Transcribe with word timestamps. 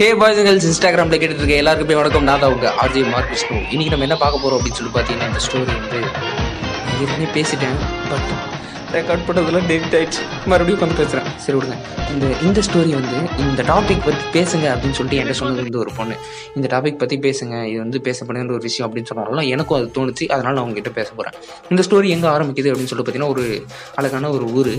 ஹே 0.00 0.06
boys 0.20 0.40
girls 0.46 0.66
இன்ஸ்டாகிராமில் 0.68 1.18
கேட்டுருக்க 1.20 1.42
இருக்க 1.42 1.54
எல்லாருக்குமே 1.60 1.94
வணக்கம். 1.98 2.24
நான் 2.28 2.40
தான் 2.40 2.52
உங்க 2.54 2.66
ஆர்ஜி 2.82 3.02
மார்க் 3.12 3.30
விஷ்ணு 3.34 3.56
இன்னைக்கு 3.70 3.92
நம்ம 3.92 4.06
என்ன 4.06 4.16
பார்க்க 4.22 4.40
போகிறோம் 4.42 4.58
அப்படின்னு 4.58 4.78
சொல்லி 4.78 4.92
பார்த்தீங்கன்னா 4.96 5.28
இந்த 5.30 5.40
ஸ்டோரி 5.44 5.74
வந்து 5.78 6.00
நான் 6.00 6.98
ஏற்கனவே 7.02 7.28
பேசிட்டேன். 7.36 7.78
பட் 8.10 8.28
ரெக்கார்ட் 8.98 9.24
பண்ணதில் 9.28 9.66
டேட் 9.70 9.94
ஆயிடுச்சு. 9.98 10.22
மறுபடியும் 10.50 10.78
உட்காந்து 10.78 10.98
பேசுகிறேன் 11.00 11.28
சரி 11.44 11.56
விடுங்க. 11.58 11.76
இந்த 12.12 12.26
இந்த 12.46 12.60
ஸ்டோரி 12.66 12.92
வந்து 12.98 13.18
இந்த 13.44 13.62
டாபிக் 13.70 14.04
பற்றி 14.06 14.24
பேசுங்க 14.36 14.66
அப்படின்னு 14.74 14.96
சொல்லிட்டு 14.98 15.18
என்கிட்ட 15.20 15.38
சொன்னது 15.40 15.62
வந்து 15.66 15.80
ஒரு 15.84 15.92
பொண்ணு. 15.98 16.14
இந்த 16.58 16.66
டாபிக் 16.74 17.00
பற்றி 17.02 17.16
பேசுங்க 17.26 17.54
இது 17.70 17.78
வந்து 17.84 17.98
பேசப்படுங்கிற 18.06 18.56
ஒரு 18.58 18.66
விஷயம் 18.68 18.86
அப்படின்னு 18.88 19.10
சொன்னாலும் 19.10 19.50
எனக்கும் 19.54 19.78
அது 19.78 19.88
தோணுச்சு. 19.98 20.24
அதனால் 20.34 20.56
நான் 20.58 20.64
உங்ககிட்ட 20.66 20.92
பேச 20.98 21.08
போகிறேன் 21.18 21.36
இந்த 21.72 21.84
ஸ்டோரி 21.88 22.10
எங்கே 22.16 22.28
ஆரம்பிக்குது 22.34 22.70
அப்படின்னு 22.72 22.92
சொல்லி 22.92 23.04
பார்த்தீங்கன்னா 23.04 23.34
ஒரு 23.36 23.44
அழகான 24.00 24.30
ஒரு 24.38 24.46
ஊர். 24.60 24.74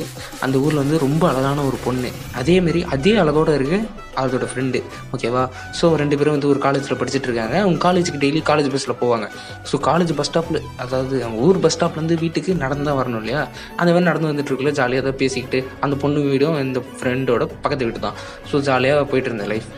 அந்த 0.47 0.57
ஊரில் 0.65 0.81
வந்து 0.83 0.99
ரொம்ப 1.05 1.23
அழகான 1.31 1.65
ஒரு 1.69 1.79
பொண்ணு. 1.87 2.11
அதேமாரி 2.41 2.83
அதே 2.95 3.13
அழகோடு 3.23 3.57
இருக்குது 3.59 4.05
அதோட 4.21 4.45
ஃப்ரெண்டு 4.51 4.79
ஓகேவா 5.15 5.41
ஸோ 5.79 5.85
ரெண்டு 6.01 6.15
பேரும் 6.19 6.35
வந்து 6.35 6.49
ஒரு 6.53 6.59
காலேஜில் 6.65 6.99
படிச்சுட்டு 7.01 7.27
இருக்காங்க. 7.29 7.55
அவங்க 7.65 7.79
காலேஜுக்கு 7.87 8.21
டெய்லி 8.23 8.41
காலேஜ் 8.49 8.69
பஸ்ஸில் 8.75 8.97
போவாங்க. 9.01 9.25
ஸோ 9.71 9.75
காலேஜ் 9.89 10.13
பஸ் 10.19 10.29
ஸ்டாப்பில் 10.29 10.59
அதாவது 10.83 11.15
அவங்க 11.25 11.39
ஊர் 11.47 11.59
பஸ் 11.65 11.75
ஸ்டாப்லேருந்து 11.77 12.17
வீட்டுக்கு 12.23 12.51
நடந்து 12.63 12.87
தான் 12.89 12.99
வரணும் 13.01 13.21
இல்லையா? 13.23 13.41
அந்த 13.79 13.89
மாதிரி 13.91 14.06
நடந்து 14.07 14.31
வந்துட்டு 14.31 14.51
இருக்குல்ல 14.51 14.73
ஜாலியாக 14.73 15.05
தான் 15.05 15.19
பேசிக்கிட்டு 15.19 15.61
அந்த 15.79 15.95
பொண்ணு 15.95 16.21
வீடும் 16.27 16.61
இந்த 16.61 16.81
ஃப்ரெண்டோட 16.93 17.45
பக்கத்து 17.57 17.85
வீடு 17.85 17.99
தான் 17.99 18.17
ஸோ 18.51 18.61
ஜாலியாக 18.61 19.05
போயிட்டு 19.05 19.31
இருந்தேன் 19.31 19.53
லைஃப் 19.53 19.69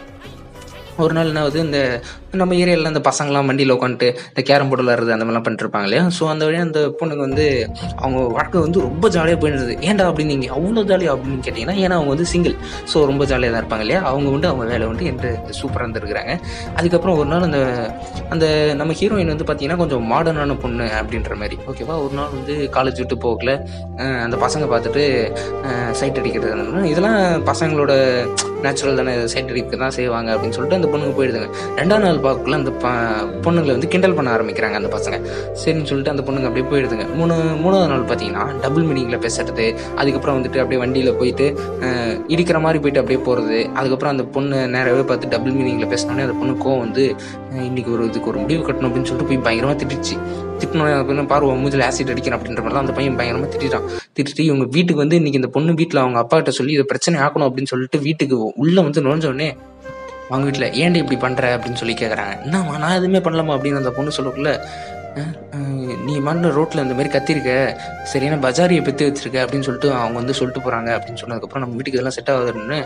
ஒரு 1.05 1.13
நாள் 1.17 1.30
என்ன 1.31 1.41
ஆகுது 1.44 1.59
இந்த 1.67 1.80
நம்ம 2.41 2.55
ஏரியாவில் 2.63 2.89
அந்த 2.91 3.02
பசங்களாம் 3.09 3.48
வண்டியில் 3.49 3.73
உட்காந்துட்டு 3.76 4.08
இந்த 4.31 4.41
கேரம் 4.49 4.70
போர்டு 4.71 4.84
விளாட்றது 4.84 5.13
அந்த 5.16 5.25
மாதிரிலாம் 5.25 5.45
பண்ணிருப்பாங்க 5.48 5.88
இல்லையா? 5.88 6.03
ஸோ 6.17 6.23
அந்த 6.34 6.44
வழியாக 6.48 6.67
அந்த 6.67 6.81
பொண்ணுங்க 6.99 7.23
வந்து 7.27 7.45
அவங்க 8.02 8.20
வாழ்க்கை 8.38 8.59
வந்து 8.66 8.80
ரொம்ப 8.88 9.05
ஜாலியாக 9.16 9.39
போயிடுது. 9.44 9.75
ஏன்டா 9.89 10.05
அப்படின்னு 10.09 10.34
நீங்கள் 10.34 10.53
அவ்வளோ 10.58 10.84
ஜாலியாக 10.91 11.16
அப்படின்னு 11.16 11.44
கேட்டிங்கன்னா 11.48 11.77
ஏன்னா 11.84 11.98
அவங்க 11.99 12.12
வந்து 12.16 12.27
சிங்கிள் 12.34 12.55
ஸோ 12.91 13.05
ரொம்ப 13.12 13.25
ஜாலியாக 13.31 13.53
தான் 13.55 13.63
இருப்பாங்க 13.63 13.85
இல்லையா? 13.85 14.02
அவங்க 14.12 14.30
வந்து 14.35 14.49
அவங்க 14.52 14.66
வேலை 14.73 14.88
வந்து 14.91 15.05
என்று 15.12 15.31
சூப்பராக 15.59 15.85
இருந்திருக்கிறாங்க. 15.85 16.34
அதுக்கப்புறம் 16.80 17.17
ஒரு 17.22 17.30
நாள் 17.34 17.47
அந்த 17.50 17.61
அந்த 18.36 18.45
நம்ம 18.81 18.91
ஹீரோயின் 19.02 19.34
வந்து 19.34 19.47
பார்த்தீங்கன்னா 19.50 19.81
கொஞ்சம் 19.84 20.06
மாடர்னான 20.13 20.58
பொண்ணு 20.66 20.88
அப்படின்ற 21.02 21.36
மாதிரி. 21.41 21.58
ஓகேவா 21.72 21.97
ஒரு 22.06 22.13
நாள் 22.19 22.34
வந்து 22.38 22.56
காலேஜ் 22.78 23.02
விட்டு 23.03 23.17
போகல. 23.28 23.52
அந்த 24.25 24.36
பசங்க 24.45 24.66
பார்த்துட்டு 24.73 25.03
சைட் 26.00 26.19
அடிக்கிறது 26.22 26.53
அந்த 26.56 26.88
இதெல்லாம் 26.94 27.19
பசங்களோட 27.52 27.91
நேச்சுரல் 28.63 28.99
தானே 28.99 29.13
சயின்டிஃபிக் 29.33 29.75
தான் 29.83 29.95
செய்வாங்க 29.97 30.29
அப்படின்னு 30.35 30.55
சொல்லிட்டு 30.57 30.79
அந்த 30.79 30.89
பொண்ணுங்க 30.93 31.13
போயிடுதுங்க. 31.19 31.49
ரெண்டாம் 31.79 32.03
நாள் 32.05 32.21
பார்க்கல 32.27 32.59
அந்த 32.61 32.71
பொண்ணுங்களை 33.45 33.73
வந்து 33.77 33.89
கிண்டல் 33.95 34.16
பண்ண 34.19 34.31
ஆரம்பிக்கிறாங்க 34.38 34.79
அந்த 34.81 34.91
பசங்க. 34.97 35.19
சரின்னு 35.63 35.89
சொல்லிட்டு 35.91 36.13
அந்த 36.16 36.25
பொண்ணுங்க 36.27 36.49
அப்படியே 36.51 36.67
போயிடுதுங்க. 36.73 37.07
மூணு 37.19 37.35
மூணாவது 37.63 37.91
நாள் 37.93 38.07
பார்த்தீங்கன்னா 38.11 38.45
டபுள் 38.66 38.88
மீனிங்கில் 38.89 39.23
பேசுறது 39.25 39.67
அதுக்கப்புறம் 39.99 40.38
வந்துட்டு 40.39 40.61
அப்படியே 40.63 40.81
வண்டியில் 40.83 41.17
போயிட்டு 41.21 41.47
இடிக்கிற 42.35 42.59
மாதிரி 42.67 42.81
போயிட்டு 42.83 43.03
அப்படியே 43.03 43.21
போகிறது 43.29 43.59
அதுக்கப்புறம் 43.79 44.13
அந்த 44.16 44.25
பொண்ணு 44.38 44.57
நேராகவே 44.75 45.05
பார்த்து 45.11 45.33
டபுள் 45.35 45.57
மீனிங்கில் 45.59 45.91
பேசினோடனே 45.95 46.25
அந்த 46.27 46.38
பொண்ணு 46.41 46.55
கோவம் 46.66 46.83
வந்து 46.85 47.05
இன்றைக்கி 47.69 47.79
இன்னைக்கு 47.79 47.97
ஒரு 47.97 48.09
இதுக்கு 48.09 48.29
ஒரு 48.29 48.39
முடிவு 48.39 48.61
கட்டணும் 48.67 48.88
அப்படின்னு 48.88 49.09
சொல்லிட்டு 49.09 49.29
போய் 49.29 49.44
பயங்கரமாக 49.45 49.77
திட்டுச்சு 49.81 50.16
திட்டினோம் 50.61 51.29
பாரு 51.31 51.45
மூஞ்சில் 51.61 51.83
ஆசிட் 51.88 52.11
அடிக்கணும் 52.13 52.38
அப்படின்ற 52.38 52.61
மாதிரிலாம் 52.63 52.85
அந்த 52.85 52.94
பையன் 52.97 53.16
பயங்கரமாக 53.19 53.51
திட்டான் 53.53 53.85
திட்டிட்டு 54.15 54.43
இவங்க 54.43 54.65
வீட்டுக்கு 54.65 55.02
வந்து 55.02 55.17
இன்னைக்கு 55.17 55.39
இந்த 55.39 55.49
பொண்ணு 55.49 55.73
வீட்டில் 55.73 56.02
அவங்க 56.02 56.19
அப்பா 56.19 56.38
கிட்ட 56.38 56.52
சொல்லி 56.52 56.73
இதை 56.73 56.85
பிரச்சனை 56.85 57.17
ஆக்கணும் 57.19 57.47
அப்படின்னு 57.49 57.71
சொல்லிட்டு 57.71 57.99
வீட்டுக்கு 57.99 58.38
உள்ள 58.55 58.77
வந்து 58.81 59.03
நுழைஞ்சோடனே 59.03 59.49
அவங்க 60.29 60.43
வீட்டில் 60.43 60.73
ஏன்டி 60.81 60.97
இப்படி 60.97 61.17
பண்ணுற 61.21 61.45
அப்படின்னு 61.55 61.79
சொல்லி 61.79 61.95
கேட்குறாங்க 61.95 62.33
என்னம்மா 62.43 62.73
நான் 62.77 62.97
எதுவுமே 62.97 63.19
பண்ணலாமா 63.19 63.53
அப்படின்னு 63.55 63.81
அந்த 63.81 63.91
பொண்ணு 63.91 64.17
சொல்லக்குள்ள 64.17 64.51
நீ 66.07 66.13
மண்ணு 66.27 66.47
ரோட்டில் 66.57 66.81
இந்த 66.83 66.95
மாதிரி 66.97 67.09
கத்திருக்க. 67.15 67.52
சரியான 68.11 68.35
பஜாரியை 68.45 68.81
பெற்று 68.88 69.07
வச்சிருக்க 69.07 69.38
அப்படின்னு 69.43 69.66
சொல்லிட்டு 69.67 69.89
அவங்க 69.99 70.17
வந்து 70.19 70.35
சொல்லிட்டு 70.39 70.61
போகிறாங்க 70.66 70.89
அப்படின்னு 70.97 71.19
சொன்னதுக்கப்புறம் 71.21 71.63
நம்ம 71.63 71.75
வீட்டுக்கு 71.77 71.97
இதெல்லாம் 71.97 72.16
செட் 72.17 72.31
ஆகுதுன்னு 72.33 72.79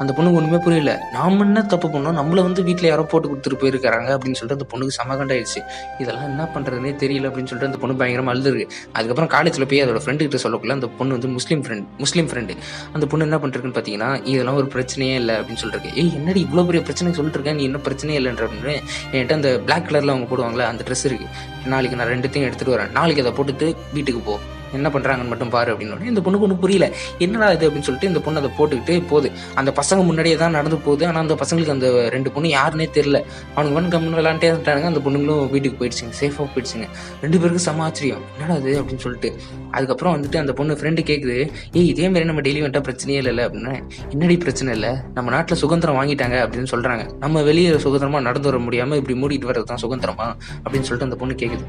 அந்த 0.00 0.10
பொண்ணுக்கு 0.16 0.38
ஒன்றுமே 0.40 0.58
புரியல. 0.66 0.92
நாம 1.16 1.44
என்ன 1.46 1.62
தப்பு 1.72 1.88
பண்ணோம்? 1.94 2.16
நம்மளை 2.20 2.42
வந்து 2.48 2.60
வீட்டில் 2.68 2.88
யாரோ 2.90 3.04
போட்டு 3.12 3.28
கொடுத்துட்டு 3.30 3.58
போயிருக்காங்க 3.62 4.10
அப்படின்னு 4.16 4.38
சொல்லிட்டு 4.40 4.58
அந்த 4.58 4.68
பொண்ணுக்கு 4.72 4.94
சமகண்டாயிடுச்சு. 5.00 5.62
இதெல்லாம் 6.02 6.28
என்ன 6.30 6.44
பண்ணுறதுனே 6.54 6.92
தெரியல 7.02 7.28
அப்படின்னு 7.30 7.50
சொல்லிட்டு 7.52 7.70
அந்த 7.70 7.80
பொண்ணு 7.82 7.98
பயங்கரமா 8.02 8.32
அழுதுருக்கு. 8.34 8.66
அதுக்கப்புறம் 8.96 9.30
காலேஜில் 9.36 9.68
போய் 9.72 9.82
அதோட 9.84 10.02
ஃப்ரெண்டு 10.04 10.22
கிட்ட 10.26 10.40
சொல்லக்குள்ள 10.44 10.76
அந்த 10.78 10.90
பொண்ணு 11.00 11.16
வந்து 11.18 11.30
முஸ்லீம் 11.38 11.64
ஃப்ரெண்ட் 11.66 11.86
முஸ்லீம் 12.04 12.30
ஃப்ரெண்டு 12.32 12.56
அந்த 12.94 13.06
பொண்ணு 13.10 13.26
என்ன 13.28 13.38
பண்ணிருக்குன்னு 13.42 13.76
பார்த்தீங்கன்னா 13.78 14.10
இதெல்லாம் 14.32 14.60
ஒரு 14.62 14.70
பிரச்சனையே 14.76 15.16
இல்லை 15.22 15.36
அப்படின்னு 15.40 15.62
சொல்லிருக்கு. 15.64 15.92
ஏய் 16.02 16.12
என்னடி 16.20 16.42
இவ்வளோ 16.48 16.66
பெரிய 16.70 16.82
பிரச்சனை 16.88 17.14
சொல்லிட்டு 17.20 17.40
இருக்கேன் 17.40 17.58
நீ 17.60 17.64
என்ன 17.70 17.80
பிரச்சனையே 17.88 18.18
இல்லைன்ற 18.22 18.44
அப்படின்னு 18.48 18.76
என்கிட்ட 19.12 19.40
அந்த 19.40 19.52
பிளாக் 19.68 19.88
கலரில் 19.88 20.14
அவங்க 20.14 20.28
போடுவாங்களே 20.32 20.66
அந்த 20.72 20.84
ட்ரெஸ் 20.88 21.06
இருக்கு. 21.10 21.28
நாளைக்கு 21.74 21.98
நான் 21.98 22.12
ரெண்டுத்தையும் 22.14 22.48
எடுத்துகிட்டு 22.48 22.74
வரேன். 22.76 22.94
நாளைக்கு 22.98 23.22
அதை 23.22 23.32
போட்டுட்டு 23.38 23.66
வீட்டுக்கு 23.94 24.20
போ. 24.20 24.34
என்ன 24.72 24.88
பண்ணுறாங்கன்னு 24.88 25.28
மட்டும் 25.28 25.48
பாரு 25.48 25.72
அப்படின்னு 25.72 26.10
இந்த 26.12 26.20
பொண்ணுக்கு 26.20 26.46
ஒன்றும் 26.46 26.58
புரியல. 26.58 26.90
என்னடா 27.18 27.50
இது? 27.52 27.68
அப்படின்னு 27.68 27.88
சொல்லிட்டு 27.88 28.08
இந்த 28.08 28.20
பொண்ணு 28.20 28.40
அதை 28.40 28.50
போட்டுக்கிட்டு 28.58 29.06
போகுது. 29.08 29.30
அந்த 29.54 29.72
பசங்க 29.76 30.04
முன்னாடியே 30.04 30.36
தான் 30.36 30.50
நடந்து 30.50 30.78
போகுது. 30.78 31.06
ஆனால் 31.06 31.22
அந்த 31.22 31.34
பசங்களுக்கு 31.34 31.68
அந்த 31.68 32.08
ரெண்டு 32.08 32.30
பொண்ணு 32.30 32.48
யாருன்னே 32.48 32.88
தெரியல. 32.98 33.20
அவனுக்கு 33.54 33.78
ஒன் 33.80 33.90
கம்மன் 33.94 34.18
விளாண்டே 34.20 34.48
இருந்துட்டானுங்க. 34.50 34.90
அந்த 34.92 35.02
பொண்ணுங்களும் 35.04 35.50
வீட்டுக்கு 35.50 35.78
போயிடுச்சுங்க. 35.80 36.14
சேஃபாக 36.20 36.46
போயிடுச்சுங்க. 36.54 36.88
ரெண்டு 37.20 37.38
பேருக்கும் 37.38 37.66
செம 37.66 37.82
ஆச்சரியம். 37.82 38.22
என்னடா 38.34 38.54
அது 38.54 38.82
அப்படின்னு 38.82 39.04
சொல்லிட்டு. 39.06 39.30
அதுக்கப்புறம் 39.70 40.14
வந்துட்டு 40.16 40.36
அந்த 40.36 40.52
பொண்ணு 40.52 40.78
ஃப்ரெண்டு 40.80 41.00
கேட்குது 41.10 41.36
ஏய் 41.72 41.86
இதே 41.86 42.06
மாதிரி 42.08 42.24
நம்ம 42.24 42.40
டெய்லி 42.40 42.60
வந்துட்டால் 42.62 42.86
பிரச்சனையே 42.88 43.18
இல்லை 43.22 43.44
அப்படின்னா 43.44 43.74
என்னடி 44.10 44.36
பிரச்சனை 44.36 44.74
இல்லை? 44.74 44.90
நம்ம 45.14 45.30
நாட்டில் 45.30 45.56
சுதந்திரம் 45.56 45.98
வாங்கிட்டாங்க 46.00 46.36
அப்படின்னு 46.44 46.70
சொல்கிறாங்க 46.72 47.18
நம்ம 47.18 47.42
வெளியே 47.42 47.78
சுதந்திரமாக 47.78 48.24
நடந்து 48.24 48.48
வர 48.50 48.58
முடியாமல் 48.58 48.98
இப்படி 49.02 49.14
மூடிட்டு 49.22 49.48
வர்றது 49.50 49.62
தான் 49.62 49.82
சுதந்திரமா? 49.84 50.26
அப்படின்னு 50.64 50.86
சொல்லிட்டு 50.88 51.08
அந்த 51.08 51.16
பொண்ணு 51.16 51.34
கேட்குது 51.34 51.64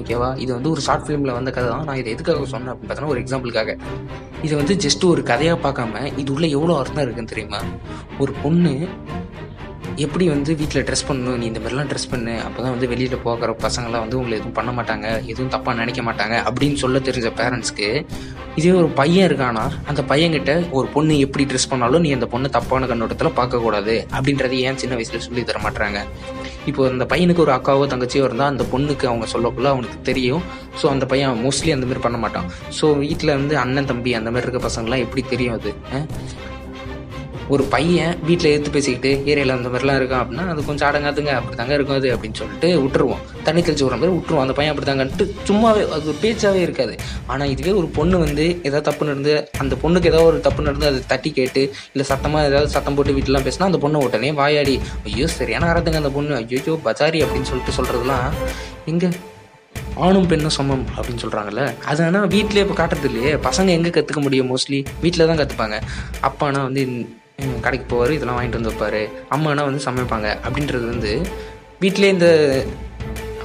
ஓகேவா? 0.00 0.38
இது 0.38 0.54
வந்து 0.54 0.70
ஒரு 0.70 0.80
ஷார்ட் 0.80 1.04
ஃபிலிமில் 1.06 1.32
வந்த 1.32 1.50
கதை 1.50 1.68
தான். 1.70 1.84
நான் 1.84 1.96
இதை 1.96 2.12
எதுக்காக 2.12 2.45
சொன்னேன் 2.46 2.74
அப்படின்னு 2.74 2.88
பார்த்தோன்னா 2.88 3.06
ஒரு 3.06 3.20
எக்ஸாம்பிளுக்காக 3.20 3.76
இதை 4.42 4.56
வந்து 4.56 4.74
ஜஸ்ட் 4.74 5.04
ஒரு 5.04 5.22
கதையாக 5.22 5.68
பார்க்காம 5.68 6.18
இது 6.18 6.32
உள்ள 6.32 6.46
எவ்வளோ 6.46 6.76
அர்த்தம் 6.78 7.02
இருக்குன்னு 7.02 7.28
தெரியுமா? 7.28 7.60
ஒரு 8.18 8.32
பொண்ணு 8.42 8.72
எப்படி 10.04 10.24
வந்து 10.32 10.50
வீட்டில் 10.60 10.84
ட்ரெஸ் 10.88 11.04
பண்ணணும்? 11.08 11.36
நீ 11.40 11.44
இந்த 11.50 11.60
மாதிரிலாம் 11.60 11.90
ட்ரெஸ் 11.90 12.08
பண்ணு. 12.12 12.32
அப்போ 12.46 12.58
தான் 12.62 12.72
வந்து 12.74 12.88
வெளியில் 12.92 13.22
போகிற 13.26 13.52
பசங்களாம் 13.66 14.02
வந்து 14.04 14.18
உங்களை 14.20 14.34
எதுவும் 14.38 14.56
பண்ண 14.58 14.70
மாட்டாங்க. 14.78 15.06
எதுவும் 15.32 15.52
தப்பாக 15.54 15.74
நினைக்க 15.82 16.00
மாட்டாங்க 16.08 16.34
அப்படின்னு 16.48 16.76
சொல்ல 16.82 17.00
தெரிஞ்ச 17.08 17.30
பேரண்ட்ஸ்க்கு 17.40 17.88
இதே 18.60 18.72
ஒரு 18.80 18.88
பையன் 18.98 19.26
இருக்கானா? 19.28 19.64
அந்த 19.90 20.02
பையன்கிட்ட 20.10 20.52
ஒரு 20.78 20.86
பொண்ணு 20.94 21.14
எப்படி 21.26 21.44
ட்ரெஸ் 21.50 21.68
பண்ணாலும் 21.72 22.04
நீ 22.06 22.10
அந்த 22.16 22.26
பொண்ணு 22.34 22.48
தப்பான 22.56 22.86
கண்ணோட்டத்தில் 22.92 23.36
பார்க்கக்கூடாது 23.38 23.94
அப்படின்றத 24.16 24.56
ஏன் 24.68 24.80
சின்ன 24.82 24.96
வயசில் 25.00 25.24
சொல்லி 25.28 25.44
தர 25.50 25.60
மாட்டாங்க 25.66 26.00
இப்போ 26.70 26.82
அந்த 26.92 27.04
பையனுக்கு 27.12 27.44
ஒரு 27.46 27.54
அக்காவோ 27.56 27.84
தங்கச்சியோ 27.92 28.24
இருந்தால் 28.28 28.52
அந்த 28.52 28.64
பொண்ணுக்கு 28.72 29.06
அவங்க 29.10 29.26
சொல்லக்குள்ள 29.34 29.68
அவனுக்கு 29.74 29.98
தெரியும். 30.10 30.42
ஸோ 30.80 30.86
அந்த 30.94 31.04
பையன் 31.12 31.42
மோஸ்ட்லி 31.44 31.72
அந்த 31.76 31.86
மாதிரி 31.88 32.02
பண்ண 32.06 32.18
மாட்டான். 32.24 32.48
ஸோ 32.78 32.86
வீட்டில் 33.04 33.36
வந்து 33.38 33.56
அண்ணன் 33.64 33.90
தம்பி 33.92 34.12
அந்த 34.20 34.30
மாதிரி 34.34 34.48
இருக்க 34.48 34.62
பசங்களாம் 34.68 35.04
எப்படி 35.06 35.24
தெரியும் 35.34 35.56
அது? 35.58 35.72
ஒரு 37.54 37.64
பையன் 37.74 38.14
வீட்டில் 38.28 38.50
எடுத்து 38.52 38.70
பேசிக்கிட்டு 38.76 39.10
ஏரியாவில் 39.30 39.54
அந்த 39.56 39.68
மாதிரிலாம் 39.72 39.98
இருக்கான் 40.00 40.22
அப்படின்னா 40.22 40.44
அது 40.52 40.60
கொஞ்சம் 40.68 40.88
அடங்காதுங்க 40.88 41.32
அப்படி 41.38 41.56
தாங்க 41.56 41.74
இருக்கும் 41.74 41.98
அது 41.98 42.08
அப்படின்னு 42.14 42.38
சொல்லிட்டு 42.40 42.68
விட்டுருவோம் 42.84 43.20
தண்ணி 43.46 43.60
தெளிச்சு 43.66 43.84
விட்ற 43.84 43.96
மாதிரி 44.00 44.14
விட்டுருவோம் 44.14 44.44
அந்த 44.44 44.54
பையன் 44.58 44.72
அப்படி 44.72 44.88
தாங்கன்ட்டு 44.90 45.24
சும்மாவே 45.48 45.82
அது 45.96 46.14
பேச்சாவே 46.22 46.60
இருக்காது. 46.66 46.94
ஆனால் 47.32 47.50
இதுவே 47.54 47.72
ஒரு 47.80 47.88
பொண்ணு 47.98 48.16
வந்து 48.24 48.46
ஏதாவது 48.68 48.86
தப்பு 48.88 49.08
நடந்து 49.10 49.34
அந்த 49.62 49.74
பொண்ணுக்கு 49.82 50.10
ஏதாவது 50.12 50.30
ஒரு 50.30 50.40
தப்பு 50.46 50.66
நடந்து 50.68 50.88
அதை 50.90 51.00
தட்டி 51.12 51.30
கேட்டு 51.38 51.62
இல்லை 51.92 52.06
சத்தமாக 52.12 52.48
ஏதாவது 52.50 52.70
சத்தம் 52.74 52.96
போட்டு 52.98 53.16
வீட்டிலாம் 53.18 53.46
பேசினா 53.48 53.68
அந்த 53.70 53.80
பொண்ணை 53.84 54.00
உடனே 54.06 54.32
வாயாடி 54.40 54.74
ஐயோ 55.10 55.28
சரியான 55.38 55.68
அறதுங்க 55.72 56.02
அந்த 56.02 56.12
பொண்ணு. 56.16 56.34
ஐயோ 56.42 56.74
பஜாரி 56.88 57.20
அப்படின்னு 57.26 57.50
சொல்லிட்டு 57.52 57.76
சொல்கிறதுலாம் 57.78 58.26
எங்க? 58.92 59.06
ஆணும் 60.04 60.26
பெண்ணும் 60.30 60.54
சமம் 60.56 60.82
அப்படின்னு 60.96 61.22
சொல்கிறாங்கல்ல 61.22 61.62
அது 61.90 62.00
ஆனால் 62.06 62.26
வீட்டிலே 62.34 62.62
இப்போ 62.64 62.76
காட்டுறது 62.80 63.08
இல்லையே. 63.10 63.30
பசங்க 63.46 63.70
எங்கே 63.76 63.92
கற்றுக்க 63.96 64.20
முடியும்? 64.26 64.50
மோஸ்ட்லி 64.52 64.80
வீட்டில் 65.04 65.28
தான் 65.30 65.40
கற்றுப்பாங்க 65.40 65.76
அப்பானா 66.28 66.62
வந்து 66.68 66.82
கடைக்கு 67.64 67.86
போவார் 67.92 68.12
இதெல்லாம் 68.16 68.36
வாங்கிட்டு 68.38 68.58
வந்து 68.58 68.72
வைப்பாரு. 68.72 69.00
அம்மானா 69.34 69.62
வந்து 69.68 69.82
சமைப்பாங்க. 69.88 70.28
அப்படின்றது 70.46 70.84
வந்து 70.92 71.12
வீட்டிலே 71.82 72.10
இந்த 72.16 72.28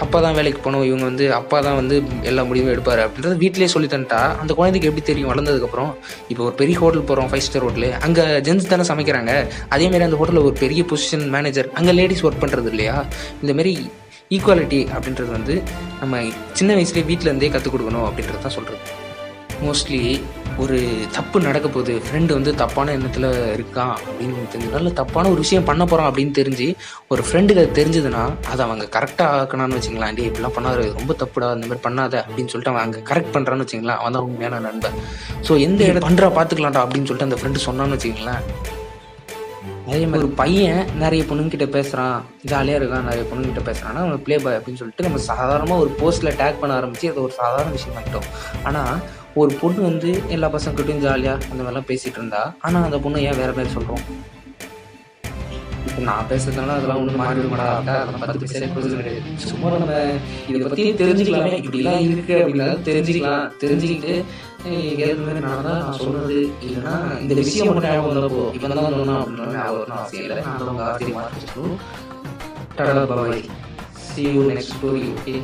அப்பா 0.03 0.19
தான் 0.25 0.35
வேலைக்கு 0.38 0.59
போகணும் 0.66 0.85
இவங்க 0.90 1.06
வந்து 1.09 1.25
அப்பா 1.40 1.57
தான் 1.66 1.75
வந்து 1.79 1.96
எல்லா 2.29 2.44
முடிவும் 2.50 2.72
எடுப்பார் 2.74 3.02
அப்படின்றது 3.03 3.35
வீட்டிலே 3.41 3.68
சொல்லி 3.74 3.88
தந்துட்டா 3.91 4.22
அந்த 4.41 4.52
குழந்தைக்கு 4.59 4.90
எப்படி 4.90 5.03
தெரியும்? 5.09 5.29
வளர்ந்ததுக்கப்புறம் 5.31 5.91
இப்போ 6.31 6.41
ஒரு 6.47 6.56
பெரிய 6.62 6.78
ஹோட்டல் 6.81 7.06
போகிறோம் 7.09 7.29
ஃபைவ் 7.31 7.46
ஸ்டார் 7.47 7.66
ஹோட்டலு 7.66 7.90
அங்கே 8.07 8.24
ஜென்ஸ் 8.47 8.72
தானே 8.72 8.85
சமைக்கிறாங்க. 8.91 9.34
அதேமாரி 9.75 10.08
அந்த 10.08 10.19
ஹோட்டலில் 10.22 10.46
ஒரு 10.50 10.58
பெரிய 10.63 10.84
பொசிஷன் 10.91 11.28
மேனேஜர் 11.35 11.69
அங்கே 11.79 11.94
லேடிஸ் 12.00 12.23
ஒர்க் 12.28 12.41
பண்ணுறது 12.46 12.72
இல்லையா? 12.73 12.96
இந்தமாரி 13.43 13.73
ஈக்குவாலிட்டி 14.38 14.82
அப்படின்றது 14.96 15.32
வந்து 15.38 15.55
நம்ம 16.02 16.23
சின்ன 16.59 16.73
வயசுலேயே 16.79 17.08
வீட்டிலேருந்தே 17.11 17.52
கற்றுக் 17.55 17.76
கொடுக்கணும் 17.76 18.08
அப்படின்றது 18.09 18.43
தான் 18.47 18.58
சொல்கிறது 18.58 18.82
மோஸ்ட்லி 19.66 20.03
ஒரு 20.61 20.78
தப்பு 21.16 21.37
நடக்க 21.46 21.67
போகுது 21.67 21.93
ஃப்ரெண்டு 22.05 22.31
வந்து 22.37 22.52
தப்பான 22.61 22.91
எண்ணத்தில் 22.97 23.28
இருக்கான் 23.58 23.93
அப்படின்னு 24.08 24.49
தெரிஞ்சதுனால 24.53 24.91
தப்பான 24.99 25.29
ஒரு 25.34 25.40
விஷயம் 25.43 25.67
பண்ண 25.69 25.84
போகிறான் 25.85 26.09
அப்படின்னு 26.09 26.34
தெரிஞ்சு 26.40 26.67
ஒரு 27.11 27.22
ஃப்ரெண்டுக்கு 27.28 27.61
அது 27.63 27.78
தெரிஞ்சதுன்னா 27.79 28.23
அதை 28.52 28.61
அவங்க 28.67 28.85
கரெக்டாக 28.96 29.37
ஆக்கணும்னு 29.40 29.78
வச்சுங்களேன். 29.79 30.16
டே 30.17 30.25
இப்படிலாம் 30.29 30.55
பண்ணாரு 30.58 30.84
ரொம்ப 30.97 31.16
தப்புடா 31.22 31.49
இந்த 31.58 31.67
மாதிரி 31.69 31.84
பண்ணாத 31.87 32.16
அப்படின்னு 32.25 32.52
சொல்லிட்டு 32.53 32.73
அவன் 32.73 32.85
அங்கே 32.85 33.02
கரெக்ட் 33.11 33.34
பண்ணுறான்னு 33.35 33.66
வச்சுங்களேன். 33.66 33.99
அவன் 34.02 34.16
தான் 34.17 34.28
உண்மையான 34.28 34.59
நண்பன். 34.67 34.99
ஸோ 35.47 35.59
எந்த 35.67 35.81
இடம் 35.91 36.07
பண்ணுறா 36.07 36.29
பார்த்துக்கலாம்டா 36.40 36.84
அப்படின்னு 36.85 37.09
சொல்லிட்டு 37.11 37.29
அந்த 37.29 37.40
ஃப்ரெண்டு 37.41 37.66
சொன்னான்னு 37.67 37.97
வச்சுங்களேன். 37.97 38.43
அதே 39.91 40.03
மாதிரி 40.09 40.25
ஒரு 40.25 40.35
பையன் 40.41 40.84
நிறைய 41.03 41.22
பொண்ணுங்கிட்ட 41.29 41.66
பேசுறான். 41.78 42.17
ஜாலியா 42.52 42.75
இருக்கான் 42.79 43.07
நிறைய 43.09 43.23
பொண்ணுங்கிட்ட 43.31 43.64
பேசுறான்னா 43.69 44.03
அவன் 44.03 44.22
ப்ளே 44.28 44.35
பாய் 44.43 44.57
அப்படின்னு 44.57 44.81
சொல்லிட்டு 44.81 45.07
நம்ம 45.07 45.22
சாதாரணமா 45.31 45.78
ஒரு 45.85 45.91
போஸ்ட்ல 46.02 46.31
டேக் 46.41 46.61
பண்ண 46.61 46.75
ஆரம்பிச்சு 46.81 47.09
அது 47.14 47.25
ஒரு 47.28 47.35
சாதாரண 47.41 47.73
விஷயம் 47.78 47.97
ஆகிட்டோம் 48.02 48.29
ஆனா 48.69 48.84
ஒரு 49.35 49.51
பொண்ணு 49.59 49.81
வந்து 49.83 50.09
எல்லா 50.29 50.47
பசங்கக்கிட்டையும் 50.53 51.03
ஜாலியாக 51.03 51.47
அந்த 51.47 51.61
மாதிரிலாம் 51.61 51.89
பேசிகிட்டு 51.89 52.19
இருந்தா 52.19 52.41
ஆனால் 52.61 52.85
அந்த 52.87 52.99
பொண்ணு 53.03 53.25
ஏன் 53.28 53.39
வேறு 53.39 53.55
மாதிரி 53.57 53.73
சொல்கிறோம் 53.75 54.03
இப்போ 55.83 56.01
நான் 56.07 56.28
பேசுறதுனால 56.29 56.73
அதெல்லாம் 56.75 56.99
ஒன்றும் 57.01 57.22
மாறி 57.22 57.41
மாட்டா 57.45 57.67
அதெல்லாம் 57.93 58.22
பத்து 58.23 58.41
பைசா 58.41 58.59
கிடையாது 58.93 59.31
சும்மா 59.45 59.69
நம்ம 59.73 59.95
இதை 60.49 60.59
பற்றி 60.63 60.83
தெரிஞ்சுக்கலாமே 61.01 61.53
இப்படிலாம் 61.59 62.03
இருக்குது 62.07 62.37
அப்படின்னா 62.41 62.67
தெரிஞ்சுக்கலாம். 62.87 63.47
தெரிஞ்சுக்கிட்டு 63.61 64.13
ஏற்கனவே 64.99 65.39
நான் 65.39 65.66
தான் 65.66 65.79
நான் 65.81 65.97
சொல்கிறது 65.99 66.37
இல்லைன்னா 66.66 66.93
இந்த 67.22 67.33
விஷயம் 67.39 67.67
மட்டும் 67.69 67.87
ஞாபகம் 67.87 68.11
வந்தப்போ 68.13 68.43
இப்போ 68.55 68.69
தான் 68.72 68.85
சொல்லணும் 68.89 69.22
அப்படின்னு 69.22 69.63
அவசியம் 69.95 70.23
இல்லை 70.25 70.37
நான் 70.47 70.67
உங்கள் 70.67 70.87
RJ 70.87 71.11
market 71.17 71.49
tata 72.79 73.03
bye. 73.11 73.43
See 74.05 74.23
you 74.29 74.43
next 74.49 74.73
story 74.73 75.01
okay 75.13 75.35